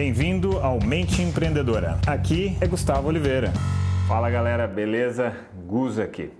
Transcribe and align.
Bem-vindo 0.00 0.58
ao 0.60 0.80
Mente 0.80 1.20
Empreendedora. 1.20 1.98
Aqui 2.06 2.56
é 2.58 2.66
Gustavo 2.66 3.08
Oliveira. 3.08 3.52
Fala 4.08 4.30
galera, 4.30 4.66
beleza? 4.66 5.36
Gus 5.66 5.98
aqui. 5.98 6.30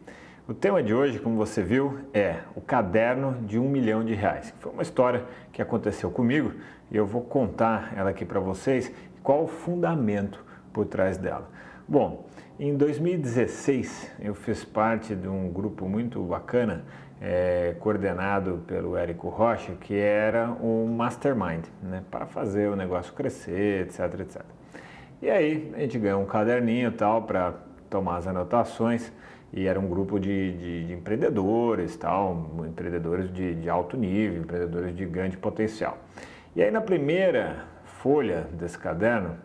O 0.48 0.54
tema 0.54 0.82
de 0.82 0.94
hoje, 0.94 1.18
como 1.18 1.36
você 1.36 1.62
viu, 1.62 1.98
é 2.14 2.36
o 2.56 2.62
caderno 2.62 3.36
de 3.46 3.58
um 3.58 3.68
milhão 3.68 4.02
de 4.02 4.14
reais. 4.14 4.54
Foi 4.60 4.72
uma 4.72 4.80
história 4.80 5.26
que 5.52 5.60
aconteceu 5.60 6.10
comigo 6.10 6.54
e 6.90 6.96
eu 6.96 7.04
vou 7.04 7.20
contar 7.20 7.92
ela 7.94 8.08
aqui 8.08 8.24
para 8.24 8.40
vocês 8.40 8.90
qual 9.22 9.44
o 9.44 9.46
fundamento 9.46 10.42
por 10.72 10.86
trás 10.86 11.18
dela. 11.18 11.46
Bom, 11.90 12.24
em 12.56 12.76
2016 12.76 14.12
eu 14.20 14.32
fiz 14.32 14.64
parte 14.64 15.12
de 15.16 15.26
um 15.26 15.48
grupo 15.48 15.88
muito 15.88 16.22
bacana 16.22 16.84
é, 17.20 17.74
coordenado 17.80 18.62
pelo 18.64 18.96
Érico 18.96 19.28
Rocha, 19.28 19.72
que 19.72 19.98
era 19.98 20.52
um 20.62 20.86
mastermind, 20.86 21.64
né, 21.82 22.04
para 22.08 22.26
fazer 22.26 22.70
o 22.70 22.76
negócio 22.76 23.12
crescer, 23.12 23.88
etc, 23.88 24.20
etc. 24.20 24.42
E 25.20 25.28
aí 25.28 25.72
a 25.74 25.80
gente 25.80 25.98
ganhou 25.98 26.22
um 26.22 26.26
caderninho 26.26 26.92
tal 26.92 27.22
para 27.22 27.54
tomar 27.90 28.18
as 28.18 28.28
anotações 28.28 29.12
e 29.52 29.66
era 29.66 29.80
um 29.80 29.88
grupo 29.88 30.20
de, 30.20 30.52
de, 30.52 30.86
de 30.86 30.92
empreendedores, 30.92 31.96
tal, 31.96 32.52
empreendedores 32.68 33.32
de, 33.32 33.56
de 33.56 33.68
alto 33.68 33.96
nível, 33.96 34.42
empreendedores 34.42 34.94
de 34.94 35.04
grande 35.06 35.36
potencial. 35.36 35.98
E 36.54 36.62
aí 36.62 36.70
na 36.70 36.80
primeira 36.80 37.64
folha 37.84 38.46
desse 38.52 38.78
caderno 38.78 39.36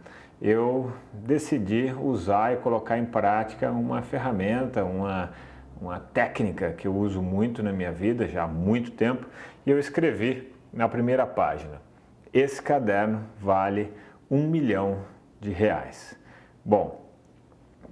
eu 0.41 0.91
decidi 1.13 1.93
usar 1.99 2.53
e 2.53 2.57
colocar 2.57 2.97
em 2.97 3.05
prática 3.05 3.71
uma 3.71 4.01
ferramenta, 4.01 4.83
uma 4.83 5.31
uma 5.79 5.99
técnica 5.99 6.71
que 6.71 6.87
eu 6.87 6.95
uso 6.95 7.21
muito 7.21 7.61
na 7.61 7.71
minha 7.71 7.91
vida 7.91 8.27
já 8.27 8.43
há 8.43 8.47
muito 8.47 8.91
tempo, 8.91 9.27
e 9.65 9.69
eu 9.69 9.79
escrevi 9.79 10.53
na 10.71 10.87
primeira 10.87 11.25
página: 11.25 11.81
esse 12.33 12.61
caderno 12.61 13.23
vale 13.39 13.91
um 14.29 14.47
milhão 14.47 14.99
de 15.39 15.51
reais. 15.51 16.17
Bom, 16.63 17.05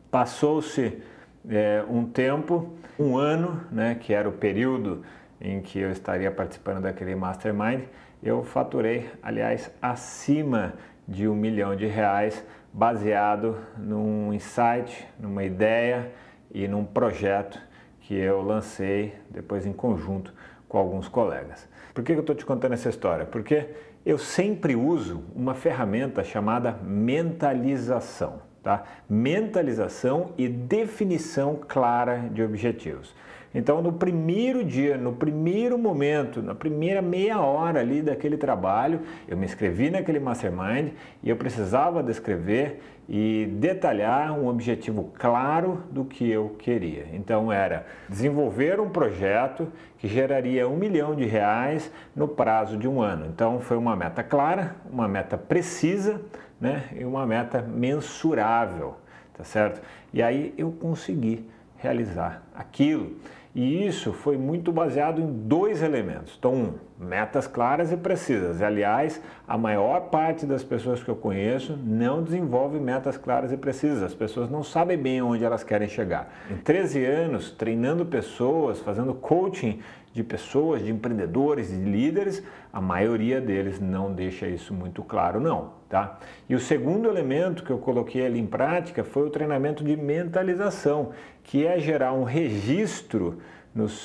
passou-se 0.09 1.01
é, 1.47 1.83
um 1.87 2.05
tempo, 2.05 2.73
um 2.97 3.17
ano, 3.17 3.61
né, 3.71 3.95
que 3.95 4.13
era 4.13 4.27
o 4.27 4.31
período 4.31 5.03
em 5.39 5.61
que 5.61 5.79
eu 5.79 5.91
estaria 5.91 6.31
participando 6.31 6.81
daquele 6.81 7.15
mastermind, 7.15 7.83
eu 8.23 8.43
faturei, 8.43 9.09
aliás, 9.21 9.69
acima 9.81 10.73
de 11.07 11.27
um 11.27 11.35
milhão 11.35 11.75
de 11.75 11.85
reais, 11.85 12.43
baseado 12.71 13.57
num 13.77 14.33
insight, 14.33 15.07
numa 15.19 15.43
ideia 15.43 16.11
e 16.51 16.67
num 16.67 16.83
projeto 16.83 17.59
que 18.01 18.15
eu 18.15 18.41
lancei 18.41 19.13
depois 19.29 19.65
em 19.65 19.73
conjunto 19.73 20.33
com 20.67 20.77
alguns 20.77 21.07
colegas. 21.07 21.67
Por 21.93 22.03
que 22.03 22.13
eu 22.13 22.19
estou 22.19 22.35
te 22.35 22.45
contando 22.45 22.73
essa 22.73 22.89
história? 22.89 23.25
Porque 23.25 23.69
eu 24.05 24.17
sempre 24.17 24.75
uso 24.75 25.23
uma 25.35 25.53
ferramenta 25.53 26.23
chamada 26.23 26.73
mentalização. 26.83 28.41
Tá? 28.61 28.83
Mentalização 29.09 30.31
e 30.37 30.47
definição 30.47 31.59
clara 31.67 32.29
de 32.31 32.41
objetivos. 32.41 33.13
Então, 33.53 33.81
no 33.81 33.93
primeiro 33.93 34.63
dia, 34.63 34.97
no 34.97 35.13
primeiro 35.13 35.77
momento, 35.77 36.41
na 36.41 36.55
primeira 36.55 37.01
meia 37.01 37.39
hora 37.39 37.79
ali 37.79 38.01
daquele 38.01 38.35
trabalho, 38.35 39.01
eu 39.27 39.37
me 39.37 39.45
inscrevi 39.45 39.91
naquele 39.91 40.19
mastermind 40.19 40.93
e 41.21 41.29
eu 41.29 41.35
precisava 41.35 42.01
descrever 42.01 42.81
e 43.07 43.45
detalhar 43.59 44.31
um 44.31 44.47
objetivo 44.47 45.11
claro 45.19 45.83
do 45.91 46.03
que 46.03 46.29
eu 46.29 46.55
queria. 46.57 47.05
Então, 47.13 47.51
era 47.51 47.85
desenvolver 48.09 48.79
um 48.79 48.89
projeto 48.89 49.67
que 49.99 50.07
geraria 50.07 50.67
um 50.67 50.75
milhão 50.75 51.15
de 51.15 51.25
reais 51.25 51.91
no 52.15 52.27
prazo 52.27 52.75
de 52.75 52.87
um 52.87 53.01
ano. 53.01 53.27
Então, 53.27 53.59
foi 53.59 53.77
uma 53.77 53.95
meta 53.95 54.23
clara, 54.23 54.75
uma 54.89 55.07
meta 55.07 55.37
precisa 55.37 56.21
né, 56.59 56.85
e 56.95 57.03
uma 57.03 57.25
meta 57.27 57.61
mensurável, 57.61 58.95
tá 59.37 59.43
certo? 59.43 59.81
E 60.13 60.23
aí 60.23 60.53
eu 60.57 60.71
consegui 60.71 61.45
realizar 61.77 62.41
aquilo. 62.55 63.17
E 63.55 63.85
isso 63.85 64.11
foi 64.11 64.37
muito 64.37 64.71
baseado 64.71 65.21
em 65.21 65.31
dois 65.31 65.83
elementos. 65.83 66.35
Então, 66.37 66.53
um, 66.53 66.73
metas 66.99 67.47
claras 67.47 67.91
e 67.91 67.97
precisas. 67.97 68.61
Aliás, 68.61 69.21
a 69.47 69.57
maior 69.57 70.09
parte 70.09 70.45
das 70.45 70.63
pessoas 70.63 71.03
que 71.03 71.09
eu 71.09 71.15
conheço 71.15 71.77
não 71.83 72.23
desenvolve 72.23 72.79
metas 72.79 73.17
claras 73.17 73.51
e 73.51 73.57
precisas. 73.57 74.03
As 74.03 74.13
pessoas 74.13 74.49
não 74.49 74.63
sabem 74.63 74.97
bem 74.97 75.21
onde 75.21 75.43
elas 75.43 75.63
querem 75.63 75.87
chegar. 75.87 76.33
Em 76.49 76.57
13 76.57 77.05
anos, 77.05 77.51
treinando 77.51 78.05
pessoas, 78.05 78.79
fazendo 78.79 79.13
coaching 79.13 79.79
de 80.13 80.23
pessoas, 80.23 80.83
de 80.83 80.91
empreendedores, 80.91 81.69
de 81.69 81.75
líderes, 81.75 82.43
a 82.71 82.79
maioria 82.79 83.41
deles 83.41 83.79
não 83.79 84.13
deixa 84.13 84.47
isso 84.47 84.71
muito 84.73 85.03
claro, 85.03 85.39
não. 85.39 85.71
Tá? 85.89 86.19
E 86.47 86.53
o 86.53 86.59
segundo 86.59 87.09
elemento 87.09 87.63
que 87.63 87.71
eu 87.71 87.79
coloquei 87.79 88.25
ali 88.25 88.39
em 88.39 88.45
prática 88.45 89.03
foi 89.03 89.27
o 89.27 89.29
treinamento 89.31 89.83
de 89.83 89.95
mentalização, 89.95 91.11
que 91.43 91.65
é 91.65 91.79
gerar 91.79 92.13
um 92.13 92.23
registro 92.23 93.39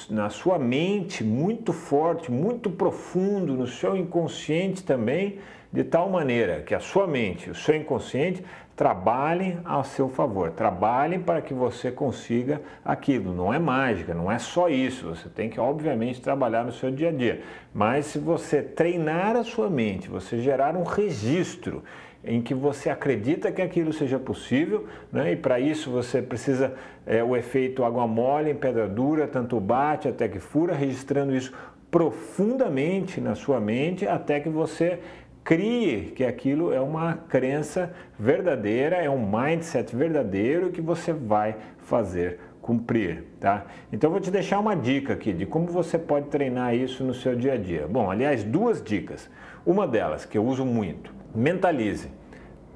na 0.09 0.31
sua 0.31 0.59
mente 0.59 1.23
muito 1.23 1.73
forte, 1.73 2.31
muito 2.31 2.71
profundo, 2.71 3.55
no 3.55 3.67
seu 3.67 3.97
inconsciente 3.97 4.83
também, 4.83 5.39
de 5.71 5.85
tal 5.85 6.09
maneira 6.09 6.63
que 6.63 6.75
a 6.75 6.81
sua 6.81 7.07
mente, 7.07 7.51
o 7.51 7.55
seu 7.55 7.75
inconsciente, 7.75 8.43
trabalhem 8.79 9.59
ao 9.65 9.83
seu 9.83 10.09
favor, 10.09 10.53
trabalhem 10.53 11.19
para 11.19 11.43
que 11.43 11.53
você 11.53 11.91
consiga 11.91 12.63
aquilo. 12.85 13.35
Não 13.35 13.53
é 13.53 13.59
mágica, 13.59 14.15
não 14.15 14.31
é 14.31 14.39
só 14.39 14.69
isso. 14.69 15.09
Você 15.09 15.29
tem 15.29 15.51
que, 15.51 15.59
obviamente, 15.59 16.21
trabalhar 16.21 16.65
no 16.65 16.71
seu 16.71 16.89
dia 16.89 17.09
a 17.09 17.13
dia. 17.13 17.43
Mas 17.75 18.07
se 18.07 18.21
você 18.21 18.63
treinar 18.63 19.35
a 19.35 19.43
sua 19.43 19.69
mente, 19.69 20.09
você 20.09 20.39
gerar 20.39 20.77
um 20.77 20.85
registro 20.85 21.83
em 22.23 22.41
que 22.41 22.55
você 22.55 22.89
acredita 22.89 23.51
que 23.51 23.61
aquilo 23.61 23.93
seja 23.93 24.17
possível, 24.17 24.87
né? 25.13 25.33
e 25.33 25.37
para 25.37 25.59
isso 25.59 25.91
você 25.91 26.23
precisa 26.23 26.73
é, 27.05 27.23
o 27.23 27.37
efeito 27.37 27.85
água 27.85 28.07
mole 28.07 28.53
em 28.53 28.55
pedra 28.55 28.87
dura, 28.87 29.27
tanto 29.27 29.59
bate 29.59 30.07
até 30.07 30.29
que 30.29 30.39
fura, 30.39 30.73
registrando 30.73 31.35
isso 31.35 31.53
profundamente 31.91 33.21
na 33.21 33.35
sua 33.35 33.59
mente 33.61 34.07
até 34.07 34.39
que 34.39 34.49
você 34.49 35.01
crie 35.49 36.13
que 36.15 36.27
aquilo 36.27 36.75
é 36.75 36.79
uma 36.79 37.15
crença 37.27 37.91
verdadeira, 38.19 38.97
é 38.97 39.09
um 39.09 39.27
mindset 39.27 39.97
verdadeiro 39.97 40.69
que 40.71 40.83
você 40.83 41.11
vai 41.11 41.57
fazer 41.79 42.39
cumprir, 42.61 43.25
tá? 43.41 43.65
Então 43.91 44.11
vou 44.11 44.21
te 44.21 44.31
deixar 44.31 44.59
uma 44.59 44.77
dica 44.77 45.15
aqui 45.15 45.33
de 45.33 45.47
como 45.47 45.69
você 45.69 45.99
pode 45.99 46.27
treinar 46.27 46.75
isso 46.75 47.03
no 47.03 47.15
seu 47.15 47.35
dia 47.35 47.55
a 47.55 47.57
dia. 47.57 47.89
Bom, 47.89 48.11
aliás, 48.11 48.45
duas 48.45 48.83
dicas. 48.83 49.31
Uma 49.65 49.89
delas 49.89 50.27
que 50.27 50.37
eu 50.37 50.45
uso 50.45 50.67
muito, 50.67 51.15
mentalize 51.35 52.11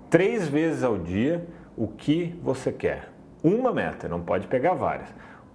três 0.09 0.49
vezes 0.49 0.83
ao 0.83 0.97
dia 0.97 1.47
o 1.77 1.87
que 1.87 2.34
você 2.43 2.72
quer. 2.72 3.10
Uma 3.44 3.71
meta, 3.71 4.09
não 4.09 4.22
pode 4.22 4.47
pegar 4.47 4.72
várias. 4.72 5.12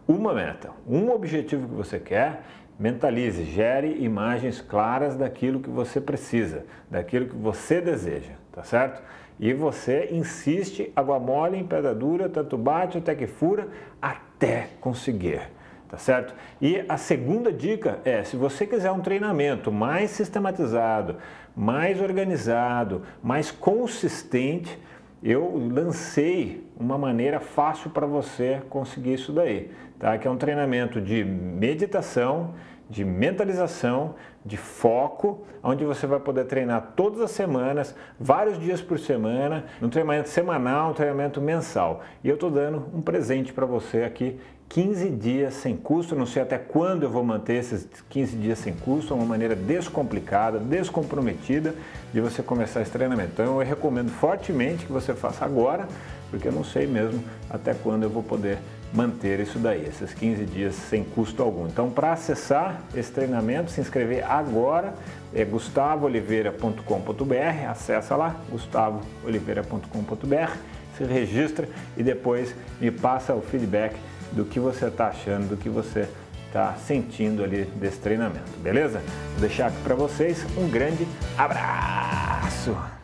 Uma 0.08 0.36
meta, 0.36 0.70
um 0.88 1.10
objetivo 1.10 1.68
que 1.68 1.74
você 1.74 1.98
quer 1.98 2.44
Mentalize, 2.80 3.44
gere 3.44 4.04
imagens 4.04 4.62
claras 4.62 5.16
daquilo 5.16 5.60
que 5.60 5.70
você 5.70 6.00
precisa, 6.00 6.64
daquilo 6.92 7.26
que 7.26 7.36
você 7.36 7.82
deseja, 7.82 8.34
tá 8.52 8.64
certo? 8.64 9.02
E 9.40 9.52
você 9.52 10.10
insiste, 10.12 10.92
água 10.96 11.20
mole 11.20 11.58
em 11.58 11.66
pedra 11.66 11.96
dura, 11.96 12.30
tanto 12.30 12.56
bate 12.56 13.00
até 13.00 13.16
que 13.16 13.26
fura, 13.26 13.68
até 14.00 14.68
conseguir, 14.80 15.42
tá 15.90 15.98
certo? 15.98 16.36
E 16.62 16.86
a 16.88 16.98
segunda 16.98 17.52
dica 17.52 18.00
é, 18.06 18.24
se 18.24 18.36
você 18.36 18.68
quiser 18.68 18.92
um 18.92 19.00
treinamento 19.00 19.72
mais 19.72 20.12
sistematizado, 20.12 21.16
mais 21.56 22.00
organizado, 22.00 23.02
mais 23.24 23.50
consistente, 23.50 24.80
eu 25.24 25.58
lancei 25.72 26.67
uma 26.80 26.98
maneira 26.98 27.40
fácil 27.40 27.90
para 27.90 28.06
você 28.06 28.62
conseguir 28.70 29.14
isso 29.14 29.32
daí, 29.32 29.72
tá? 30.00 30.18
Que 30.18 30.28
é 30.28 30.32
um 30.32 30.38
treinamento 30.38 31.02
de 31.02 31.24
meditação, 31.24 32.54
de 32.90 33.04
mentalização, 33.04 34.16
de 34.46 34.56
foco, 34.56 35.46
onde 35.62 35.84
você 35.84 36.08
vai 36.08 36.20
poder 36.20 36.46
treinar 36.46 36.94
todas 36.96 37.20
as 37.20 37.32
semanas, 37.32 37.94
vários 38.18 38.58
dias 38.58 38.82
por 38.82 38.98
semana, 38.98 39.66
um 39.82 39.90
treinamento 39.90 40.30
semanal, 40.30 40.92
um 40.92 40.94
treinamento 40.94 41.42
mensal. 41.42 42.02
E 42.24 42.30
eu 42.30 42.36
estou 42.36 42.50
dando 42.50 42.86
um 42.94 43.02
presente 43.02 43.52
para 43.52 43.66
você 43.66 44.04
aqui 44.04 44.40
15 44.70 45.10
dias 45.12 45.54
sem 45.54 45.76
custo, 45.78 46.16
não 46.16 46.26
sei 46.26 46.42
até 46.42 46.58
quando 46.58 47.04
eu 47.04 47.10
vou 47.10 47.24
manter 47.24 47.54
esses 47.54 47.88
15 48.10 48.38
dias 48.38 48.60
sem 48.60 48.74
custo, 48.74 49.14
é 49.14 49.18
uma 49.18 49.26
maneira 49.26 49.56
descomplicada, 49.56 50.60
descomprometida 50.60 51.74
de 52.14 52.20
você 52.20 52.44
começar 52.44 52.82
esse 52.82 52.92
treinamento. 52.92 53.32
Então 53.34 53.62
eu 53.62 53.68
recomendo 53.68 54.10
fortemente 54.10 54.86
que 54.86 54.92
você 54.92 55.14
faça 55.14 55.46
agora, 55.46 55.88
porque 56.30 56.48
eu 56.48 56.52
não 56.52 56.64
sei 56.64 56.88
mesmo 56.88 57.24
até 57.50 57.74
quando 57.74 58.04
eu 58.04 58.10
vou 58.10 58.24
poder 58.24 58.60
manter 58.94 59.40
isso 59.40 59.58
daí, 59.60 59.86
esses 59.86 60.14
15 60.14 60.46
dias 60.46 60.76
sem 60.76 61.04
custo 61.04 61.44
algum. 61.44 61.68
Então, 61.68 61.90
para 61.90 62.14
acessar 62.14 62.82
esse 62.96 63.12
treinamento, 63.12 63.72
se 63.72 63.82
inscrever 63.82 64.24
agora 64.30 64.94
é 65.34 65.44
gustavooliveira.com.br, 65.44 67.70
acessa 67.70 68.16
lá, 68.16 68.38
gustavooliveira.com.br, 68.50 70.52
se 70.98 71.04
registra 71.04 71.68
e 71.96 72.04
depois 72.04 72.56
me 72.80 72.90
passa 72.90 73.34
o 73.34 73.42
feedback 73.42 73.96
do 74.32 74.46
que 74.46 74.60
você 74.60 74.88
está 74.88 75.08
achando, 75.08 75.50
do 75.50 75.58
que 75.58 75.70
você 75.70 76.08
está 76.48 76.74
sentindo 76.76 77.44
ali 77.44 77.66
desse 77.76 78.00
treinamento, 78.00 78.58
beleza? 78.60 79.02
Vou 79.32 79.42
deixar 79.42 79.68
aqui 79.68 79.82
para 79.84 79.96
vocês 79.96 80.46
um 80.58 80.70
grande 80.70 81.06
abraço! 81.38 82.97